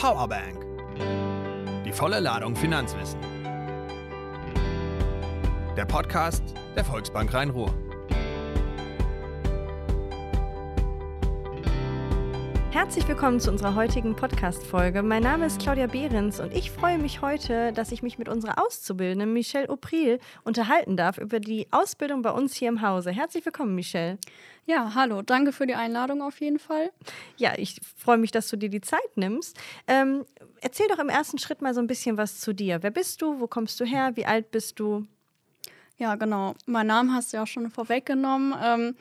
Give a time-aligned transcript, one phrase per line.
[0.00, 0.64] Powerbank.
[1.84, 3.20] Die volle Ladung Finanzwissen.
[5.76, 6.42] Der Podcast
[6.74, 7.70] der Volksbank Rhein-Ruhr.
[12.72, 15.02] Herzlich willkommen zu unserer heutigen Podcast-Folge.
[15.02, 18.64] Mein Name ist Claudia Behrens und ich freue mich heute, dass ich mich mit unserer
[18.64, 23.10] Auszubildenden Michelle Opril unterhalten darf über die Ausbildung bei uns hier im Hause.
[23.10, 24.18] Herzlich willkommen, Michelle.
[24.66, 26.92] Ja, hallo, danke für die Einladung auf jeden Fall.
[27.36, 29.58] Ja, ich freue mich, dass du dir die Zeit nimmst.
[29.88, 30.24] Ähm,
[30.60, 32.84] erzähl doch im ersten Schritt mal so ein bisschen was zu dir.
[32.84, 33.40] Wer bist du?
[33.40, 34.12] Wo kommst du her?
[34.14, 35.06] Wie alt bist du?
[36.00, 36.54] Ja, genau.
[36.64, 38.54] Mein Name hast du ja schon vorweggenommen.
[38.58, 38.96] Ähm,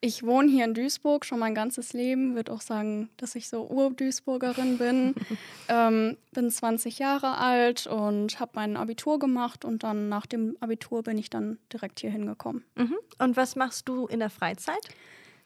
[0.00, 2.36] ich wohne hier in Duisburg schon mein ganzes Leben.
[2.36, 5.16] Würde auch sagen, dass ich so Ur-Duisburgerin bin.
[5.68, 11.02] ähm, bin 20 Jahre alt und habe mein Abitur gemacht und dann nach dem Abitur
[11.02, 12.64] bin ich dann direkt hier hingekommen.
[12.76, 12.96] Mhm.
[13.18, 14.88] Und was machst du in der Freizeit?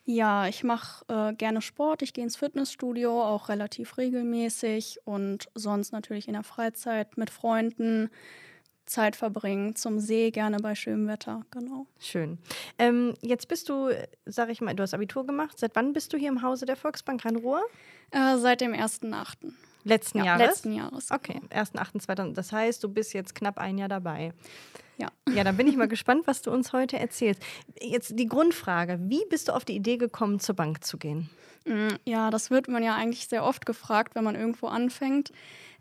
[0.05, 2.03] Ja, ich mache äh, gerne Sport.
[2.03, 8.11] Ich gehe ins Fitnessstudio, auch relativ regelmäßig und sonst natürlich in der Freizeit mit Freunden
[8.91, 11.87] Zeit verbringen, zum See, gerne bei schönem Wetter, genau.
[11.99, 12.39] Schön.
[12.79, 13.91] Ähm, jetzt bist du,
[14.27, 15.59] sag ich mal, du hast Abitur gemacht.
[15.59, 17.63] Seit wann bist du hier im Hause der Volksbank Rhein-Ruhr?
[18.11, 19.53] Äh, seit dem 1.8.
[19.85, 20.47] Letzten ja, Jahres?
[20.47, 21.09] Letzten Jahres.
[21.09, 21.21] Genau.
[21.21, 22.35] Okay, 1.8.2000.
[22.35, 24.33] Das heißt, du bist jetzt knapp ein Jahr dabei.
[24.99, 25.09] Ja.
[25.33, 27.43] Ja, dann bin ich mal gespannt, was du uns heute erzählst.
[27.81, 31.31] Jetzt die Grundfrage: Wie bist du auf die Idee gekommen, zur Bank zu gehen?
[31.65, 35.33] Mm, ja, das wird man ja eigentlich sehr oft gefragt, wenn man irgendwo anfängt.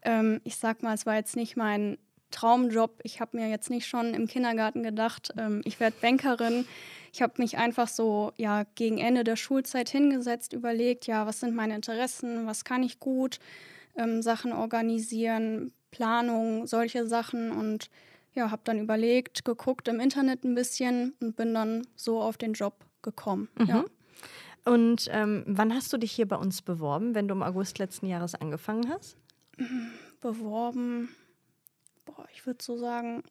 [0.02, 1.98] Ähm, ich sag mal, es war jetzt nicht mein
[2.32, 3.00] Traumjob.
[3.04, 6.66] Ich habe mir jetzt nicht schon im Kindergarten gedacht, ähm, ich werde Bankerin.
[7.12, 11.56] Ich habe mich einfach so ja gegen Ende der Schulzeit hingesetzt, überlegt, ja, was sind
[11.56, 13.40] meine Interessen, was kann ich gut,
[13.96, 17.90] ähm, Sachen organisieren, Planung, solche Sachen und
[18.34, 22.54] ja, habe dann überlegt, geguckt im Internet ein bisschen und bin dann so auf den
[22.54, 23.50] Job gekommen.
[23.58, 23.68] Mhm.
[23.68, 23.86] Ja.
[24.66, 28.06] Und ähm, wann hast du dich hier bei uns beworben, wenn du im August letzten
[28.06, 29.18] Jahres angefangen hast?
[30.22, 31.10] Beworben,
[32.16, 33.24] boah, ich würde so sagen,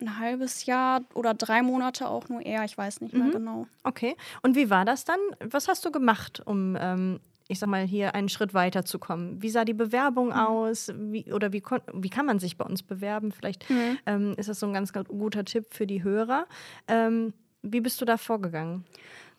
[0.00, 3.32] ein halbes Jahr oder drei Monate auch nur eher, ich weiß nicht mehr Mhm.
[3.32, 3.66] genau.
[3.82, 4.14] Okay.
[4.42, 5.18] Und wie war das dann?
[5.40, 9.40] Was hast du gemacht, um, ähm, ich sag mal, hier einen Schritt weiter zu kommen?
[9.42, 10.92] Wie sah die Bewerbung aus?
[10.94, 11.62] Wie, oder wie,
[11.94, 13.32] wie kann man sich bei uns bewerben?
[13.32, 13.98] Vielleicht Mhm.
[14.04, 16.46] ähm, ist das so ein ganz, ganz guter Tipp für die Hörer.
[16.88, 18.84] Ähm, wie bist du da vorgegangen?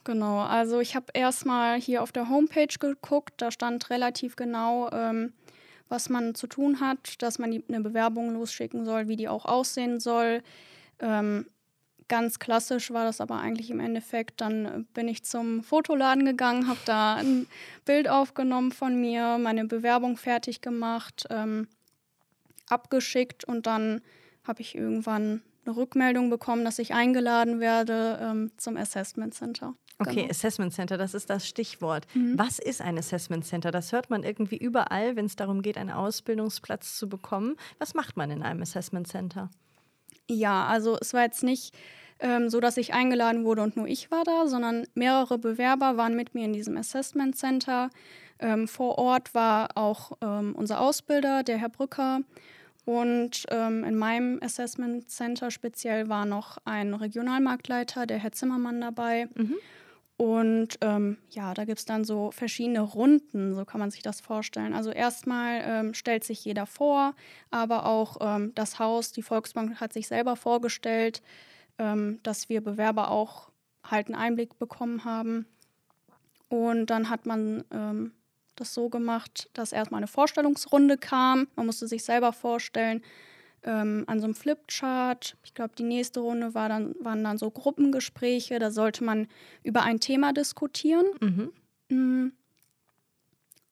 [0.06, 5.34] Genau, also ich habe erstmal hier auf der Homepage geguckt, da stand relativ genau, ähm,
[5.90, 9.46] was man zu tun hat, dass man die, eine Bewerbung losschicken soll, wie die auch
[9.46, 10.42] aussehen soll.
[11.00, 11.46] Ähm,
[12.08, 14.42] ganz klassisch war das aber eigentlich im Endeffekt.
[14.42, 17.48] Dann bin ich zum Fotoladen gegangen, habe da ein
[17.86, 21.68] Bild aufgenommen von mir, meine Bewerbung fertig gemacht, ähm,
[22.70, 24.02] abgeschickt und dann
[24.44, 29.74] habe ich irgendwann eine Rückmeldung bekommen, dass ich eingeladen werde ähm, zum Assessment Center.
[30.00, 30.30] Okay, Genau.
[30.30, 32.06] Assessment Center, das ist das Stichwort.
[32.14, 32.38] Mhm.
[32.38, 33.72] Was ist ein Assessment Center?
[33.72, 37.56] Das hört man irgendwie überall, wenn es darum geht, einen Ausbildungsplatz zu bekommen.
[37.80, 39.50] Was macht man in einem Assessment Center?
[40.30, 41.74] Ja, also es war jetzt nicht
[42.20, 46.16] ähm, so, dass ich eingeladen wurde und nur ich war da, sondern mehrere Bewerber waren
[46.16, 47.90] mit mir in diesem Assessment Center.
[48.40, 52.22] Ähm, vor Ort war auch ähm, unser Ausbilder, der Herr Brücker.
[52.86, 59.28] Und ähm, in meinem Assessment Center speziell war noch ein Regionalmarktleiter, der Herr Zimmermann, dabei.
[59.36, 59.56] Mhm.
[60.18, 64.20] Und ähm, ja, da gibt es dann so verschiedene Runden, so kann man sich das
[64.20, 64.74] vorstellen.
[64.74, 67.14] Also erstmal ähm, stellt sich jeder vor,
[67.52, 71.22] aber auch ähm, das Haus, die Volksbank hat sich selber vorgestellt,
[71.78, 73.52] ähm, dass wir Bewerber auch
[73.84, 75.46] halt einen Einblick bekommen haben.
[76.50, 78.12] Und dann hat man ähm,
[78.56, 81.48] das so gemacht, dass erstmal eine Vorstellungsrunde kam.
[81.56, 83.04] Man musste sich selber vorstellen
[83.64, 85.38] ähm, an so einem Flipchart.
[85.44, 88.60] Ich glaube, die nächste Runde war dann, waren dann so Gruppengespräche.
[88.60, 89.28] Da sollte man
[89.64, 91.06] über ein Thema diskutieren.
[91.22, 91.52] Mhm.
[91.90, 92.34] Hm.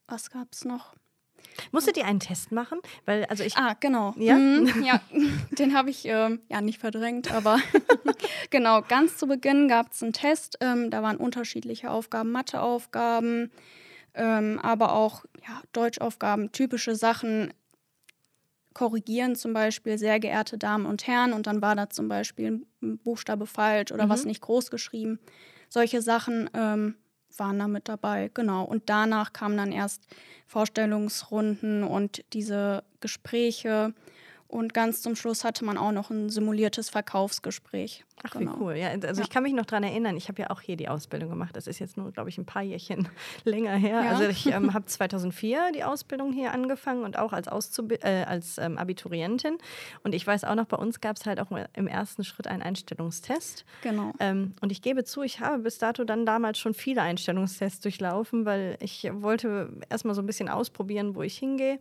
[0.07, 0.93] Was gab es noch?
[1.71, 2.79] Musstet ihr einen Test machen?
[3.05, 3.55] Weil, also ich.
[3.57, 4.13] Ah, genau.
[4.17, 4.35] Ja?
[4.35, 5.01] Mhm, ja,
[5.51, 7.59] den habe ich ähm, ja nicht verdrängt, aber
[8.49, 10.57] genau, ganz zu Beginn gab es einen Test.
[10.61, 13.51] Ähm, da waren unterschiedliche Aufgaben, Matheaufgaben,
[14.13, 17.53] ähm, aber auch ja, Deutschaufgaben, typische Sachen.
[18.75, 22.97] Korrigieren zum Beispiel, sehr geehrte Damen und Herren, und dann war da zum Beispiel ein
[22.99, 24.09] Buchstabe falsch oder Mhm.
[24.09, 25.17] was nicht groß geschrieben.
[25.69, 26.95] Solche Sachen ähm,
[27.37, 28.63] waren da mit dabei, genau.
[28.65, 30.03] Und danach kamen dann erst
[30.45, 33.93] Vorstellungsrunden und diese Gespräche.
[34.47, 38.05] Und ganz zum Schluss hatte man auch noch ein simuliertes Verkaufsgespräch.
[38.23, 38.53] Ach, genau.
[38.53, 38.75] wie cool.
[38.75, 39.21] Ja, also ja.
[39.21, 41.55] ich kann mich noch daran erinnern, ich habe ja auch hier die Ausbildung gemacht.
[41.55, 43.09] Das ist jetzt nur, glaube ich, ein paar Jährchen
[43.43, 44.03] länger her.
[44.03, 44.09] Ja.
[44.11, 48.57] Also ich ähm, habe 2004 die Ausbildung hier angefangen und auch als, Auszub äh, als
[48.57, 49.57] ähm, Abiturientin.
[50.03, 52.61] Und ich weiß auch noch, bei uns gab es halt auch im ersten Schritt einen
[52.61, 53.65] Einstellungstest.
[53.81, 54.13] Genau.
[54.19, 58.45] Ähm, und ich gebe zu, ich habe bis dato dann damals schon viele Einstellungstests durchlaufen,
[58.45, 61.79] weil ich wollte erstmal so ein bisschen ausprobieren, wo ich hingehe.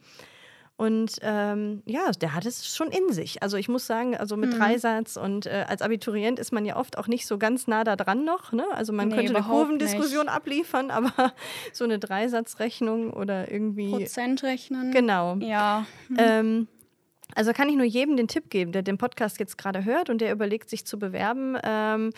[0.76, 3.42] Und ähm, ja, der hat es schon in sich.
[3.44, 4.58] Also ich muss sagen, also mit mhm.
[4.58, 7.94] Dreisatz und äh, als Abiturient ist man ja oft auch nicht so ganz nah da
[7.94, 8.50] dran noch.
[8.50, 8.64] Ne?
[8.72, 10.34] Also man nee, könnte eine Kurvendiskussion nicht.
[10.34, 11.32] abliefern, aber
[11.72, 13.90] so eine Dreisatzrechnung oder irgendwie.
[13.90, 14.90] Prozent rechnen.
[14.90, 15.36] Genau.
[15.36, 15.86] Ja.
[16.08, 16.16] Mhm.
[16.18, 16.68] Ähm,
[17.36, 20.20] also kann ich nur jedem den Tipp geben, der den Podcast jetzt gerade hört und
[20.20, 21.56] der überlegt, sich zu bewerben.
[21.62, 22.10] Ähm,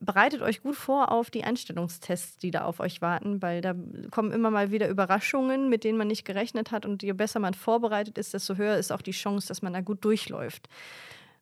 [0.00, 3.74] bereitet euch gut vor auf die Einstellungstests, die da auf euch warten, weil da
[4.10, 6.86] kommen immer mal wieder Überraschungen, mit denen man nicht gerechnet hat.
[6.86, 9.82] Und je besser man vorbereitet ist, desto höher ist auch die Chance, dass man da
[9.82, 10.68] gut durchläuft.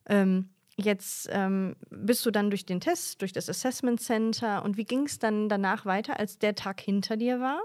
[0.07, 4.65] Ähm, jetzt ähm, bist du dann durch den Test, durch das Assessment Center.
[4.65, 7.61] Und wie ging es dann danach weiter, als der Tag hinter dir war?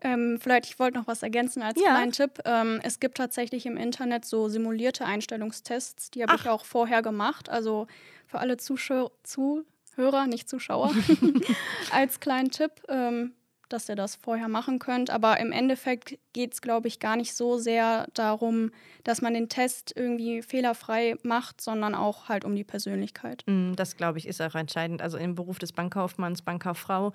[0.00, 1.90] Ähm, vielleicht, ich wollte noch was ergänzen als ja.
[1.90, 2.40] kleinen Tipp.
[2.44, 7.48] Ähm, es gibt tatsächlich im Internet so simulierte Einstellungstests, die habe ich auch vorher gemacht.
[7.48, 7.88] Also
[8.26, 9.64] für alle Zuschauer, zu,
[9.98, 10.94] Hörer, nicht Zuschauer,
[11.92, 13.34] als kleinen Tipp, ähm,
[13.68, 15.10] dass ihr das vorher machen könnt.
[15.10, 18.70] Aber im Endeffekt geht es, glaube ich, gar nicht so sehr darum,
[19.04, 23.44] dass man den Test irgendwie fehlerfrei macht, sondern auch halt um die Persönlichkeit.
[23.46, 25.02] Mm, das, glaube ich, ist auch entscheidend.
[25.02, 27.12] Also im Beruf des Bankkaufmanns, Bankkauffrau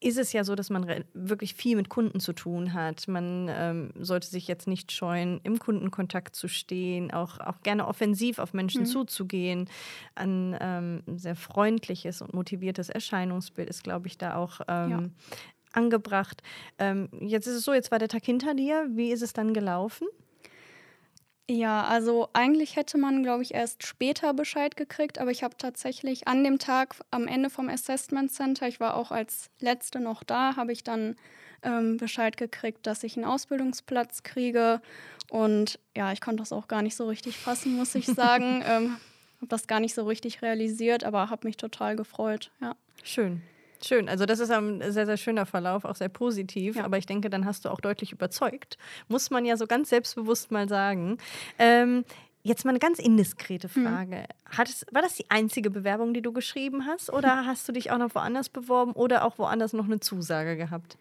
[0.00, 3.06] ist es ja so, dass man wirklich viel mit Kunden zu tun hat.
[3.06, 8.38] Man ähm, sollte sich jetzt nicht scheuen, im Kundenkontakt zu stehen, auch, auch gerne offensiv
[8.38, 8.86] auf Menschen mhm.
[8.86, 9.68] zuzugehen.
[10.14, 15.02] Ein ähm, sehr freundliches und motiviertes Erscheinungsbild ist, glaube ich, da auch ähm, ja.
[15.72, 16.42] angebracht.
[16.78, 18.88] Ähm, jetzt ist es so, jetzt war der Tag hinter dir.
[18.92, 20.08] Wie ist es dann gelaufen?
[21.52, 26.28] Ja, also eigentlich hätte man, glaube ich, erst später Bescheid gekriegt, aber ich habe tatsächlich
[26.28, 30.54] an dem Tag am Ende vom Assessment Center, ich war auch als Letzte noch da,
[30.54, 31.16] habe ich dann
[31.64, 34.80] ähm, Bescheid gekriegt, dass ich einen Ausbildungsplatz kriege.
[35.28, 38.62] Und ja, ich konnte das auch gar nicht so richtig fassen, muss ich sagen.
[38.68, 38.98] ähm,
[39.38, 42.52] habe das gar nicht so richtig realisiert, aber habe mich total gefreut.
[42.60, 42.76] Ja.
[43.02, 43.42] Schön.
[43.82, 44.08] Schön.
[44.08, 46.76] Also das ist ein sehr, sehr schöner Verlauf, auch sehr positiv.
[46.76, 46.84] Ja.
[46.84, 48.78] Aber ich denke, dann hast du auch deutlich überzeugt.
[49.08, 51.18] Muss man ja so ganz selbstbewusst mal sagen.
[51.58, 52.04] Ähm,
[52.42, 53.84] jetzt mal eine ganz indiskrete hm.
[53.84, 54.16] Frage.
[54.16, 54.56] Mhm.
[54.56, 57.12] Hattest, war das die einzige Bewerbung, die du geschrieben hast?
[57.12, 60.98] Oder hast du dich auch noch woanders beworben oder auch woanders noch eine Zusage gehabt?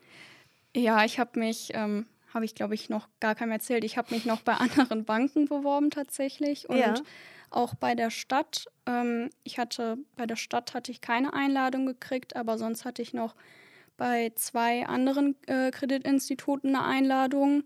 [0.75, 4.13] Ja, ich habe mich, ähm, habe ich glaube ich noch gar keinem erzählt, ich habe
[4.13, 6.69] mich noch bei anderen Banken beworben tatsächlich.
[6.69, 6.93] Und ja
[7.51, 8.65] auch bei der Stadt.
[8.85, 13.13] Ähm, ich hatte, bei der Stadt hatte ich keine Einladung gekriegt, aber sonst hatte ich
[13.13, 13.35] noch
[13.97, 17.63] bei zwei anderen äh, Kreditinstituten eine Einladung.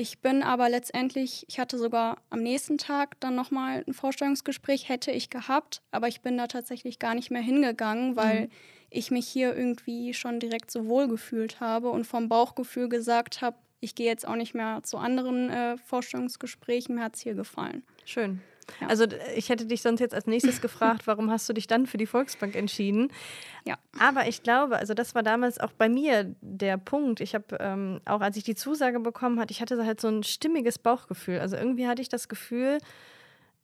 [0.00, 5.10] Ich bin aber letztendlich, ich hatte sogar am nächsten Tag dann nochmal ein Vorstellungsgespräch, hätte
[5.10, 8.50] ich gehabt, aber ich bin da tatsächlich gar nicht mehr hingegangen, weil mhm.
[8.90, 13.56] ich mich hier irgendwie schon direkt so wohl gefühlt habe und vom Bauchgefühl gesagt habe,
[13.80, 17.82] ich gehe jetzt auch nicht mehr zu anderen äh, Vorstellungsgesprächen, mir hat es hier gefallen.
[18.04, 18.40] Schön.
[18.80, 18.88] Ja.
[18.88, 21.98] Also ich hätte dich sonst jetzt als nächstes gefragt, warum hast du dich dann für
[21.98, 23.10] die Volksbank entschieden?
[23.64, 23.76] Ja.
[23.98, 27.20] Aber ich glaube, also das war damals auch bei mir der Punkt.
[27.20, 30.22] Ich habe ähm, auch, als ich die Zusage bekommen hatte, ich hatte halt so ein
[30.22, 31.40] stimmiges Bauchgefühl.
[31.40, 32.78] Also irgendwie hatte ich das Gefühl,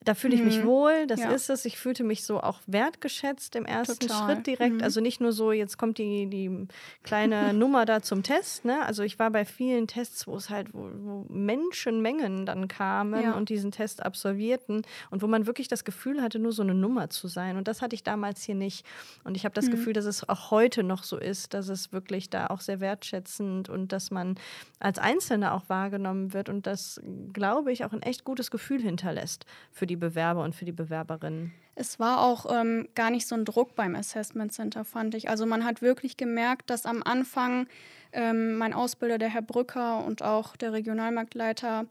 [0.05, 0.67] da fühle ich mich mhm.
[0.67, 1.31] wohl, das ja.
[1.31, 1.65] ist es.
[1.65, 4.35] Ich fühlte mich so auch wertgeschätzt im ersten Total.
[4.35, 4.77] Schritt direkt.
[4.77, 4.83] Mhm.
[4.83, 6.69] Also nicht nur so, jetzt kommt die, die
[7.03, 8.65] kleine Nummer da zum Test.
[8.65, 8.85] Ne?
[8.85, 13.33] Also ich war bei vielen Tests, wo es halt, wo, wo Menschenmengen dann kamen ja.
[13.33, 17.09] und diesen Test absolvierten und wo man wirklich das Gefühl hatte, nur so eine Nummer
[17.09, 17.57] zu sein.
[17.57, 18.85] Und das hatte ich damals hier nicht.
[19.25, 19.73] Und ich habe das mhm.
[19.73, 23.71] Gefühl, dass es auch heute noch so ist, dass es wirklich da auch sehr wertschätzend
[23.71, 24.37] und dass man
[24.81, 27.01] als Einzelner auch wahrgenommen wird und das,
[27.33, 30.73] glaube ich, auch ein echt gutes Gefühl hinterlässt für die die Bewerber und für die
[30.73, 31.53] Bewerberinnen?
[31.77, 35.29] Es war auch ähm, gar nicht so ein Druck beim Assessment Center, fand ich.
[35.29, 37.67] Also man hat wirklich gemerkt, dass am Anfang
[38.13, 41.87] ähm, mein Ausbilder, der Herr Brücker und auch der Regionalmarktleiter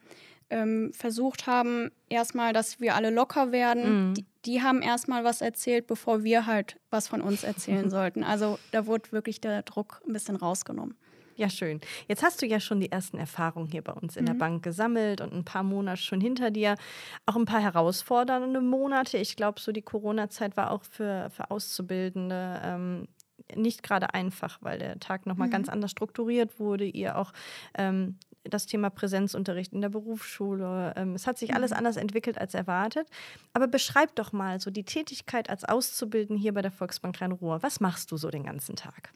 [0.50, 4.10] ähm, versucht haben, erstmal, dass wir alle locker werden.
[4.10, 4.14] Mhm.
[4.14, 8.24] Die, die, haben erstmal was erzählt, bevor wir halt was von uns erzählen sollten.
[8.24, 10.96] Also da wurde wirklich der Druck ein bisschen rausgenommen.
[11.36, 11.82] Ja, schön.
[12.08, 14.28] Jetzt hast du ja schon die ersten Erfahrungen hier bei uns in mhm.
[14.28, 16.76] der Bank gesammelt und ein paar Monate schon hinter dir.
[17.26, 19.18] Auch ein paar herausfordernde Monate.
[19.18, 23.08] Ich glaube, so die Corona-Zeit war auch für, für Auszubildende ähm,
[23.56, 25.54] nicht gerade einfach, weil der Tag nochmal mhm.
[25.54, 26.86] ganz anders strukturiert wurde.
[26.86, 27.34] Ihr auch
[27.76, 30.94] ähm, das Thema Präsenzunterricht in der Berufsschule.
[30.96, 31.78] Ähm, es hat sich alles mhm.
[31.78, 33.08] anders entwickelt als erwartet.
[33.54, 37.64] Aber beschreib doch mal so die Tätigkeit als Auszubildende hier bei der Volksbank Rhein-Ruhr.
[37.64, 39.14] Was machst du so den ganzen Tag?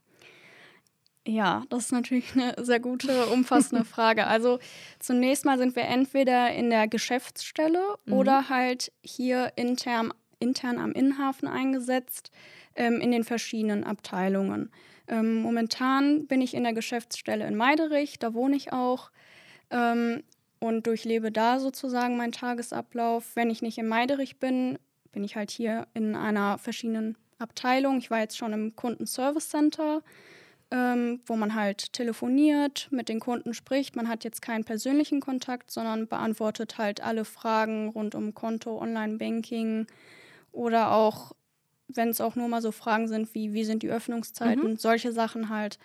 [1.28, 4.28] Ja, das ist natürlich eine sehr gute, umfassende Frage.
[4.28, 4.60] Also
[5.00, 8.14] zunächst mal sind wir entweder in der Geschäftsstelle mhm.
[8.14, 12.32] oder halt hier intern, intern am Innenhafen eingesetzt
[12.76, 14.72] ähm, in den verschiedenen Abteilungen.
[15.10, 19.12] Ähm, momentan bin ich in der Geschäftsstelle in Meiderich, da wohne ich auch
[19.70, 20.24] ähm,
[20.60, 23.36] und durchlebe da sozusagen meinen Tagesablauf.
[23.36, 24.80] Wenn ich nicht in Meiderich bin,
[25.12, 27.98] bin ich halt hier in einer verschiedenen Abteilung.
[27.98, 30.02] Ich war jetzt schon im Kundenservice Center
[30.72, 33.96] ähm, wo man halt telefoniert, mit den Kunden spricht.
[33.96, 39.88] Man hat jetzt keinen persönlichen Kontakt, sondern beantwortet halt alle Fragen rund um Konto, Online-Banking
[40.52, 41.34] oder auch,
[41.88, 44.78] wenn es auch nur mal so Fragen sind wie, wie sind die Öffnungszeiten, mhm.
[44.78, 45.80] solche Sachen halt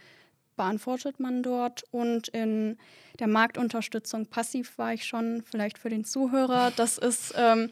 [0.57, 1.85] beantwortet man dort.
[1.91, 2.77] Und in
[3.19, 6.73] der Marktunterstützung passiv war ich schon, vielleicht für den Zuhörer.
[6.77, 7.71] Das ist ähm,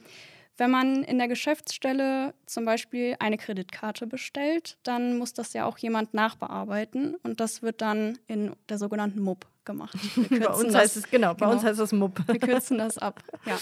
[0.61, 5.79] wenn man in der Geschäftsstelle zum Beispiel eine Kreditkarte bestellt, dann muss das ja auch
[5.79, 9.97] jemand nachbearbeiten und das wird dann in der sogenannten MUB gemacht.
[10.29, 12.21] bei uns das, heißt es, genau, bei genau, uns heißt es MUB.
[12.29, 13.59] Wir kürzen das ab, ja.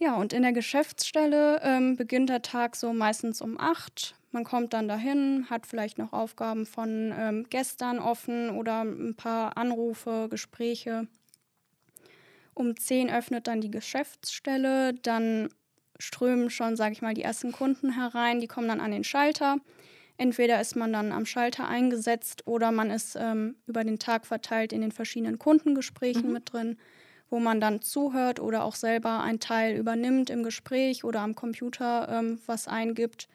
[0.00, 4.16] Ja, und in der Geschäftsstelle ähm, beginnt der Tag so meistens um acht.
[4.32, 9.56] Man kommt dann dahin, hat vielleicht noch Aufgaben von ähm, gestern offen oder ein paar
[9.56, 11.06] Anrufe, Gespräche.
[12.54, 15.48] Um zehn öffnet dann die Geschäftsstelle, dann
[15.98, 18.40] strömen schon, sage ich mal, die ersten Kunden herein.
[18.40, 19.58] Die kommen dann an den Schalter.
[20.16, 24.72] Entweder ist man dann am Schalter eingesetzt oder man ist ähm, über den Tag verteilt
[24.72, 26.32] in den verschiedenen Kundengesprächen mhm.
[26.32, 26.76] mit drin,
[27.30, 32.08] wo man dann zuhört oder auch selber einen Teil übernimmt im Gespräch oder am Computer
[32.10, 33.28] ähm, was eingibt,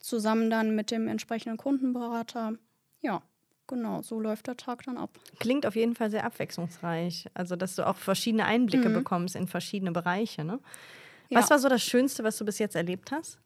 [0.00, 2.54] zusammen dann mit dem entsprechenden Kundenberater.
[3.00, 3.22] Ja,
[3.68, 5.10] genau, so läuft der Tag dann ab.
[5.38, 7.28] Klingt auf jeden Fall sehr abwechslungsreich.
[7.34, 8.94] Also, dass du auch verschiedene Einblicke mhm.
[8.94, 10.42] bekommst in verschiedene Bereiche.
[10.42, 10.58] Ne?
[11.34, 11.40] Ja.
[11.40, 13.38] Was war so das Schönste, was du bis jetzt erlebt hast?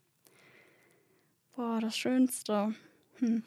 [1.55, 2.75] Boah, das Schönste.
[3.17, 3.43] Hm.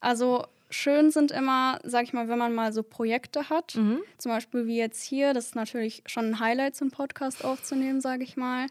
[0.00, 4.00] Also schön sind immer, sag ich mal, wenn man mal so Projekte hat, mhm.
[4.16, 8.00] zum Beispiel wie jetzt hier, das ist natürlich schon ein Highlight, so einen Podcast aufzunehmen,
[8.00, 8.66] sage ich mal.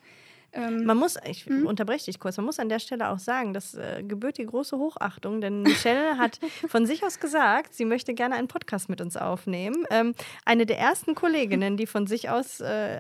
[0.58, 1.68] Ähm, man muss, ich hm?
[1.68, 4.78] unterbreche dich kurz, man muss an der Stelle auch sagen, das äh, gebührt die große
[4.78, 9.18] Hochachtung, denn Michelle hat von sich aus gesagt, sie möchte gerne einen Podcast mit uns
[9.18, 9.86] aufnehmen.
[9.92, 13.00] Ähm, eine der ersten Kolleginnen, die von sich aus äh,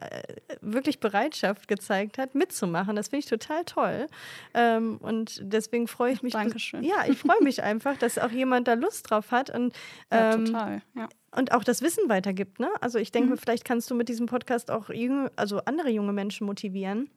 [0.62, 2.96] wirklich Bereitschaft gezeigt hat, mitzumachen.
[2.96, 4.08] Das finde ich total toll.
[4.54, 6.34] Ähm, und deswegen freue ich mich.
[6.34, 6.84] Dankeschön.
[6.84, 9.50] Ja, ich freue mich einfach, dass auch jemand da Lust drauf hat.
[9.50, 9.74] Und,
[10.12, 12.60] ja, ähm, total, ja und auch das Wissen weitergibt.
[12.60, 12.70] Ne?
[12.82, 13.38] Also ich denke, mhm.
[13.38, 17.12] vielleicht kannst du mit diesem Podcast auch junge, also andere junge Menschen motivieren,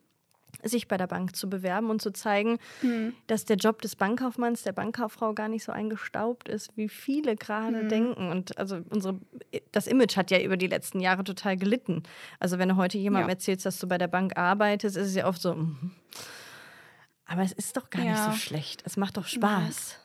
[0.62, 3.14] sich bei der Bank zu bewerben und zu zeigen, mhm.
[3.26, 7.84] dass der Job des Bankkaufmanns, der Bankkauffrau gar nicht so eingestaubt ist, wie viele gerade
[7.84, 7.88] mhm.
[7.88, 8.28] denken.
[8.28, 9.18] Und also unsere,
[9.72, 12.02] das Image hat ja über die letzten Jahre total gelitten.
[12.38, 13.34] Also wenn du heute jemandem ja.
[13.34, 15.92] erzählst, dass du bei der Bank arbeitest, ist es ja oft so, mm.
[17.26, 18.12] aber es ist doch gar ja.
[18.12, 18.82] nicht so schlecht.
[18.84, 19.96] Es macht doch Spaß.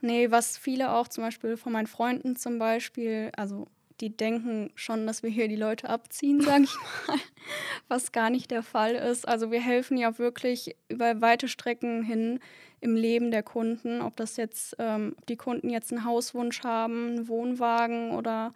[0.00, 3.68] Nee, was viele auch zum Beispiel von meinen Freunden zum Beispiel, also
[4.00, 6.74] die denken schon, dass wir hier die Leute abziehen, sage ich
[7.08, 7.18] mal,
[7.88, 9.26] was gar nicht der Fall ist.
[9.26, 12.40] Also wir helfen ja wirklich über weite Strecken hin
[12.80, 17.08] im Leben der Kunden, ob das jetzt, ähm, ob die Kunden jetzt einen Hauswunsch haben,
[17.08, 18.52] einen Wohnwagen oder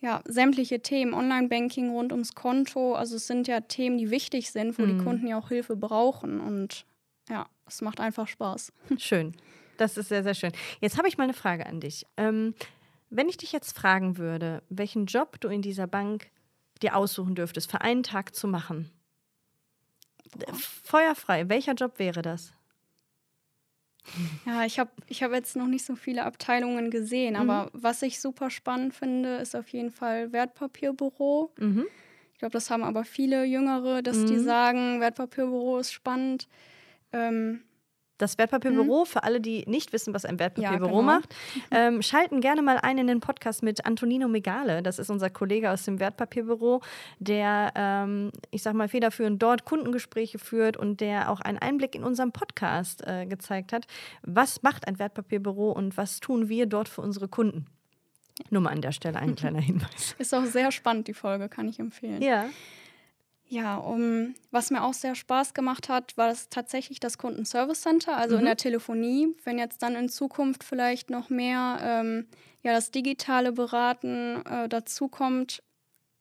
[0.00, 2.94] ja, sämtliche Themen, Online-Banking rund ums Konto.
[2.94, 4.98] Also es sind ja Themen, die wichtig sind, wo mhm.
[4.98, 6.40] die Kunden ja auch Hilfe brauchen.
[6.40, 6.84] Und
[7.30, 8.72] ja, es macht einfach Spaß.
[8.98, 9.34] Schön.
[9.78, 10.52] Das ist sehr, sehr schön.
[10.80, 12.04] Jetzt habe ich mal eine Frage an dich.
[12.18, 12.54] Ähm,
[13.14, 16.30] wenn ich dich jetzt fragen würde, welchen Job du in dieser Bank
[16.82, 18.90] dir aussuchen dürftest, für einen Tag zu machen,
[20.82, 22.52] feuerfrei, welcher Job wäre das?
[24.44, 27.48] Ja, ich habe ich hab jetzt noch nicht so viele Abteilungen gesehen, mhm.
[27.48, 31.52] aber was ich super spannend finde, ist auf jeden Fall Wertpapierbüro.
[31.58, 31.86] Mhm.
[32.32, 34.26] Ich glaube, das haben aber viele Jüngere, dass mhm.
[34.26, 36.48] die sagen, Wertpapierbüro ist spannend.
[37.12, 37.62] Ähm,
[38.18, 39.06] das Wertpapierbüro, mhm.
[39.06, 41.02] für alle, die nicht wissen, was ein Wertpapierbüro ja, genau.
[41.02, 41.34] macht,
[41.70, 44.82] ähm, schalten gerne mal ein in den Podcast mit Antonino Megale.
[44.82, 46.80] Das ist unser Kollege aus dem Wertpapierbüro,
[47.18, 52.04] der, ähm, ich sag mal, federführend dort Kundengespräche führt und der auch einen Einblick in
[52.04, 53.86] unserem Podcast äh, gezeigt hat.
[54.22, 57.66] Was macht ein Wertpapierbüro und was tun wir dort für unsere Kunden?
[58.50, 60.14] Nur mal an der Stelle ein kleiner Hinweis.
[60.18, 62.22] Ist auch sehr spannend, die Folge, kann ich empfehlen.
[62.22, 62.46] Ja.
[63.46, 68.16] Ja, um, was mir auch sehr Spaß gemacht hat, war das tatsächlich das Kundenservice Center,
[68.16, 68.40] also mhm.
[68.40, 69.36] in der Telefonie.
[69.44, 72.26] Wenn jetzt dann in Zukunft vielleicht noch mehr ähm,
[72.62, 75.62] ja, das digitale Beraten äh, dazukommt,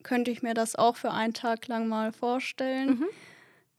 [0.03, 2.89] könnte ich mir das auch für einen Tag lang mal vorstellen.
[2.89, 3.06] Mhm.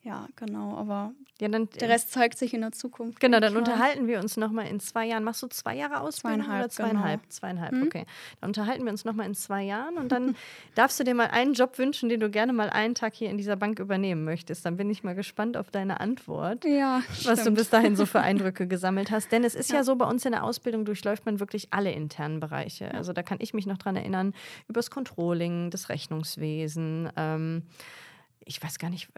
[0.05, 3.21] Ja, genau, aber Ja, dann, der Rest zeigt sich in der Zukunft.
[3.21, 5.25] Genau, dann unterhalten wir uns nochmal in zwei Jahren.
[5.25, 7.21] Machst du zwei Jahre Ausbildung Zweieinhalb, oder zweieinhalb?
[7.23, 7.31] genau.
[7.33, 7.83] Zweieinhalb, Mhm.
[7.85, 8.05] okay.
[8.43, 10.37] Dann unterhalten wir uns nochmal in zwei Jahren und dann
[10.75, 13.39] darfst du dir mal einen Job wünschen, den du gerne mal einen Tag hier in
[13.39, 14.67] dieser Bank übernehmen möchtest.
[14.67, 16.67] Dann bin ich mal gespannt auf deine Antwort.
[16.67, 17.57] Ja, Was du stimmt.
[17.57, 19.33] bis dahin so für Eindrücke gesammelt hast.
[19.33, 19.77] Denn es ist ja.
[19.79, 19.85] Ja.
[19.85, 22.93] so, bei uns in der Ausbildung durchläuft man wirklich alle internen Bereiche.
[22.93, 24.35] Also da kann ich mich noch dran erinnern,
[24.69, 27.63] übers Controlling, das Rechnungswesen, ähm,
[28.47, 29.09] ich weiß gar nicht,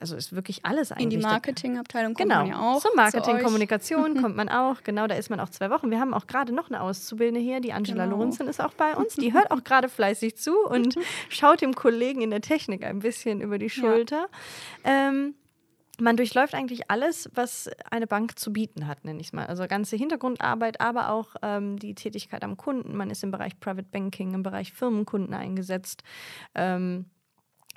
[0.00, 1.04] also ist wirklich alles eigentlich.
[1.04, 2.80] In die Marketingabteilung kommt Genau, man ja auch.
[2.80, 3.42] zum zu Marketing, euch.
[3.42, 4.82] Kommunikation kommt man auch.
[4.84, 5.90] Genau, da ist man auch zwei Wochen.
[5.90, 8.16] Wir haben auch gerade noch eine Auszubildende hier, die Angela Genau.
[8.16, 9.16] Lorenzen ist auch bei uns.
[9.16, 10.96] Die hört auch gerade fleißig zu und
[11.28, 14.28] schaut dem Kollegen in der Technik ein bisschen über die Schulter.
[14.84, 15.34] Ähm,
[15.98, 19.46] man durchläuft eigentlich alles, was eine Bank zu bieten hat, nenne ich es mal.
[19.46, 22.96] Also ganze Hintergrundarbeit, aber auch ähm, die Tätigkeit am Kunden.
[22.96, 26.02] Man ist im Bereich Private Banking, im Bereich Firmenkunden eingesetzt.
[26.54, 27.06] Ähm,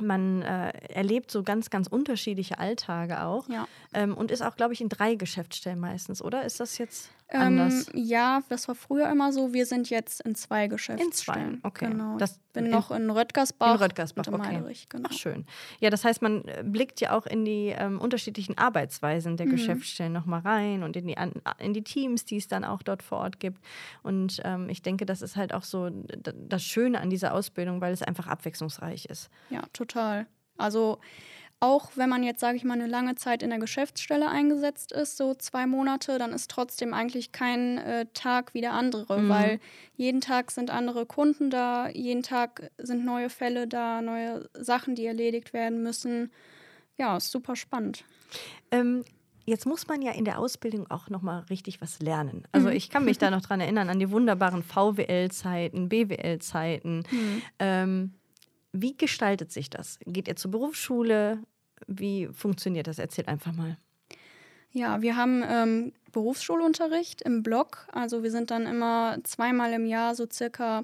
[0.01, 3.47] man äh, erlebt so ganz, ganz unterschiedliche Alltage auch.
[3.49, 3.67] Ja.
[3.93, 6.43] Ähm, und ist auch, glaube ich, in drei Geschäftsstellen meistens, oder?
[6.43, 7.85] Ist das jetzt Ähm, anders?
[7.93, 9.53] ja, das war früher immer so.
[9.53, 11.59] Wir sind jetzt in zwei Geschäftsstellen.
[11.63, 11.87] okay.
[11.89, 12.17] Genau.
[12.17, 13.75] Das- ich bin in- noch in Röttgersbach.
[13.75, 14.53] in Röttgersbach, und in okay.
[14.53, 15.07] Meiderich, genau.
[15.11, 15.45] Ach, schön.
[15.79, 19.51] Ja, das heißt, man äh, blickt ja auch in die ähm, unterschiedlichen Arbeitsweisen der Mhm.
[19.51, 21.15] Geschäftsstellen nochmal rein und in die,
[21.59, 23.59] in die Teams, die es dann auch dort vor Ort gibt.
[24.01, 25.91] Und ähm, ich denke, das ist halt auch so
[26.35, 29.29] das Schöne an dieser Ausbildung, weil es einfach abwechslungsreich ist.
[29.51, 30.25] Ja, total.
[30.57, 30.97] Also
[31.61, 35.17] auch wenn man jetzt, sage ich mal, eine lange Zeit in der Geschäftsstelle eingesetzt ist,
[35.17, 39.29] so zwei Monate, dann ist trotzdem eigentlich kein äh, Tag wie der andere, Mhm.
[39.29, 39.59] weil
[39.95, 45.05] jeden Tag sind andere Kunden da, jeden Tag sind neue Fälle da, neue Sachen, die
[45.05, 46.31] erledigt werden müssen.
[46.97, 48.05] Ja, ist super spannend.
[48.71, 49.03] Ähm,
[49.45, 52.43] Jetzt muss man ja in der Ausbildung auch noch mal richtig was lernen.
[52.51, 57.03] Also ich kann mich da noch dran erinnern an die wunderbaren VWL-Zeiten, BWL-Zeiten.
[57.57, 58.13] Ähm,
[58.71, 59.99] wie gestaltet sich das?
[60.05, 61.43] Geht ihr zur Berufsschule?
[61.87, 62.99] Wie funktioniert das?
[62.99, 63.77] Erzähl einfach mal.
[64.71, 67.87] Ja, wir haben ähm, Berufsschulunterricht im Block.
[67.91, 70.83] Also wir sind dann immer zweimal im Jahr so circa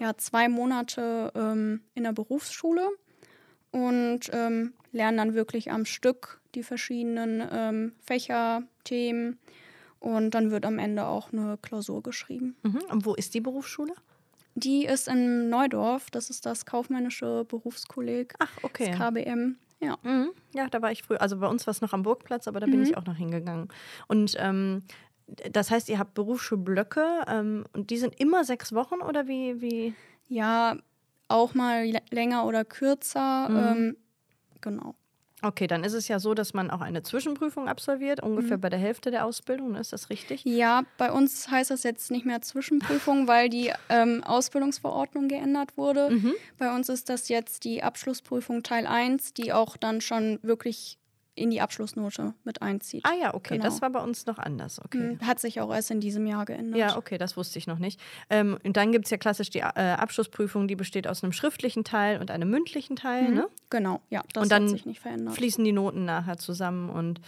[0.00, 2.88] ja, zwei Monate ähm, in der Berufsschule
[3.70, 9.38] und ähm, lernen dann wirklich am Stück die verschiedenen ähm, Fächer, Themen.
[10.00, 12.56] Und dann wird am Ende auch eine Klausur geschrieben.
[12.62, 12.82] Mhm.
[12.88, 13.92] Und wo ist die Berufsschule?
[14.54, 18.90] Die ist in Neudorf, das ist das kaufmännische Berufskolleg, Ach, okay.
[18.90, 19.56] das KBM.
[19.80, 19.96] Ja.
[20.02, 20.30] Mhm.
[20.54, 21.20] Ja, da war ich früher.
[21.20, 22.86] Also bei uns war es noch am Burgplatz, aber da bin Mhm.
[22.86, 23.68] ich auch noch hingegangen.
[24.08, 24.82] Und ähm,
[25.52, 29.60] das heißt, ihr habt Berufsschulblöcke ähm, und die sind immer sechs Wochen oder wie?
[29.60, 29.94] wie?
[30.26, 30.76] Ja,
[31.28, 33.48] auch mal lä- länger oder kürzer.
[33.48, 33.56] Mhm.
[33.56, 33.96] Ähm,
[34.60, 34.94] genau.
[35.42, 38.60] Okay, dann ist es ja so, dass man auch eine Zwischenprüfung absolviert, ungefähr Mhm.
[38.60, 39.72] bei der Hälfte der Ausbildung.
[39.72, 39.78] ne?
[39.80, 40.42] Ist das richtig?
[40.44, 46.10] Ja, bei uns heißt das jetzt nicht mehr Zwischenprüfung, weil die ähm, Ausbildungsverordnung geändert wurde.
[46.10, 46.34] Mhm.
[46.58, 50.98] Bei uns ist das jetzt die Abschlussprüfung Teil 1, die auch dann schon wirklich
[51.38, 53.04] in die Abschlussnote mit einzieht.
[53.04, 53.64] Ah ja, okay, Genau.
[53.64, 54.80] das war bei uns noch anders.
[54.84, 55.16] Okay.
[55.18, 56.78] Hm, Hat sich auch erst in diesem Jahr geändert.
[56.78, 58.00] Ja, okay, das wusste ich noch nicht.
[58.30, 61.84] Ähm, und dann gibt es ja klassisch die äh, Abschlussprüfung, die besteht aus einem schriftlichen
[61.84, 63.28] Teil und einem mündlichen Teil.
[63.28, 63.34] Mhm.
[63.34, 63.48] Ne?
[63.70, 65.34] Genau, ja, das Und dann hat sich nicht verändert.
[65.34, 67.20] Fließen die Noten nachher zusammen und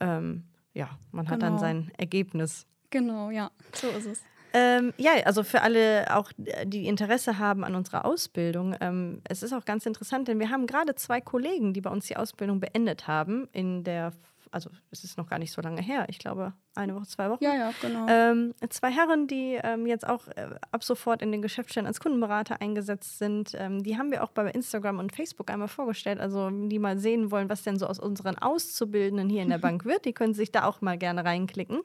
[0.00, 1.60] ähm, ja, man hat dann Genau.
[1.60, 2.66] sein Ergebnis.
[2.90, 4.22] Genau, ja, so ist es.
[4.56, 6.32] Ähm, ja, also für alle auch,
[6.64, 10.66] die Interesse haben an unserer Ausbildung, ähm, es ist auch ganz interessant, denn wir haben
[10.66, 14.12] gerade zwei Kollegen, die bei uns die Ausbildung beendet haben, in der,
[14.50, 17.44] also es ist noch gar nicht so lange her, ich glaube eine Woche, zwei Wochen.
[17.44, 18.06] Ja, ja, genau.
[18.08, 22.62] Ähm, zwei Herren, die ähm, jetzt auch äh, ab sofort in den Geschäftsstellen als Kundenberater
[22.62, 26.18] eingesetzt sind, ähm, die haben wir auch bei Instagram und Facebook einmal vorgestellt.
[26.18, 29.84] Also die mal sehen wollen, was denn so aus unseren Auszubildenden hier in der Bank
[29.84, 31.80] wird, die können sich da auch mal gerne reinklicken.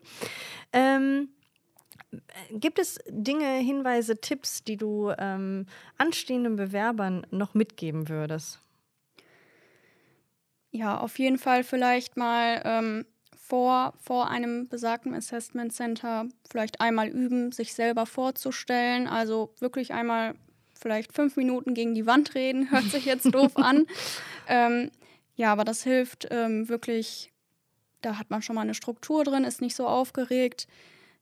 [0.72, 1.41] Ähm, äh,
[2.50, 5.66] Gibt es Dinge, Hinweise, Tipps, die du ähm,
[5.98, 8.60] anstehenden Bewerbern noch mitgeben würdest?
[10.70, 17.08] Ja, auf jeden Fall vielleicht mal ähm, vor, vor einem besagten Assessment Center vielleicht einmal
[17.08, 19.06] üben, sich selber vorzustellen.
[19.06, 20.34] Also wirklich einmal
[20.74, 23.86] vielleicht fünf Minuten gegen die Wand reden, hört sich jetzt doof an.
[24.48, 24.90] Ähm,
[25.36, 27.32] ja, aber das hilft ähm, wirklich.
[28.00, 30.66] Da hat man schon mal eine Struktur drin, ist nicht so aufgeregt.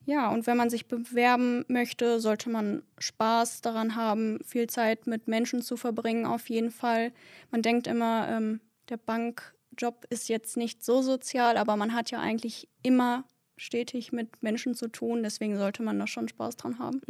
[0.06, 5.28] Ja, und wenn man sich bewerben möchte, sollte man Spaß daran haben, viel Zeit mit
[5.28, 7.12] Menschen zu verbringen, auf jeden Fall.
[7.50, 12.18] Man denkt immer, ähm, der Bankjob ist jetzt nicht so sozial, aber man hat ja
[12.18, 13.24] eigentlich immer
[13.56, 17.02] stetig mit Menschen zu tun, deswegen sollte man da schon Spaß dran haben.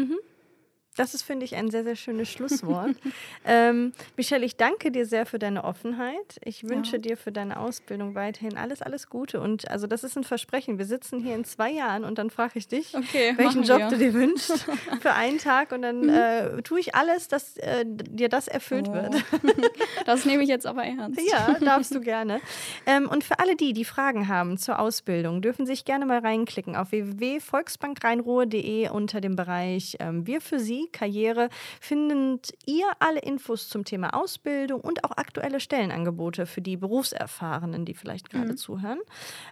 [1.00, 2.94] Das ist, finde ich, ein sehr, sehr schönes Schlusswort.
[3.46, 6.38] ähm, Michelle, ich danke dir sehr für deine Offenheit.
[6.44, 6.98] Ich wünsche ja.
[6.98, 9.40] dir für deine Ausbildung weiterhin alles, alles Gute.
[9.40, 10.76] Und also das ist ein Versprechen.
[10.76, 13.88] Wir sitzen hier in zwei Jahren und dann frage ich dich, okay, welchen Job wir.
[13.88, 14.66] du dir wünschst
[15.00, 15.72] für einen Tag.
[15.72, 16.10] Und dann mhm.
[16.10, 18.92] äh, tue ich alles, dass äh, dir das erfüllt oh.
[18.92, 19.24] wird.
[20.04, 21.18] das nehme ich jetzt aber ernst.
[21.32, 22.42] Ja, darfst du gerne.
[22.84, 26.76] Ähm, und für alle die, die Fragen haben zur Ausbildung, dürfen sich gerne mal reinklicken
[26.76, 31.48] auf www.volksbankrheinruhe.de unter dem Bereich ähm, Wir für Sie Karriere
[31.80, 37.94] findet ihr alle Infos zum Thema Ausbildung und auch aktuelle Stellenangebote für die Berufserfahrenen, die
[37.94, 38.56] vielleicht gerade mhm.
[38.56, 39.00] zuhören.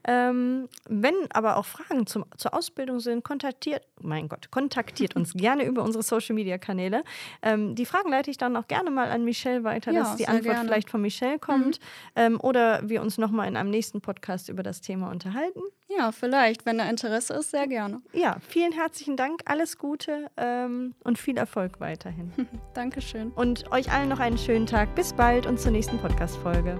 [0.05, 5.65] Ähm, wenn aber auch Fragen zum, zur Ausbildung sind, kontaktiert, mein Gott, kontaktiert uns gerne
[5.65, 7.05] über unsere Social Media Kanäle.
[7.43, 10.29] Ähm, die Fragen leite ich dann auch gerne mal an Michelle weiter, ja, dass die
[10.29, 10.69] Antwort gerne.
[10.69, 11.79] vielleicht von Michelle kommt.
[11.79, 11.85] Mhm.
[12.17, 15.61] Ähm, oder wir uns nochmal in einem nächsten Podcast über das Thema unterhalten.
[15.89, 18.03] Ja, vielleicht, wenn da Interesse ist, sehr gerne.
[18.13, 22.33] Ja, vielen herzlichen Dank, alles Gute ähm, und viel Erfolg weiterhin.
[22.75, 23.33] Dankeschön.
[23.33, 24.95] Und euch allen noch einen schönen Tag.
[24.95, 26.79] Bis bald und zur nächsten Podcast-Folge.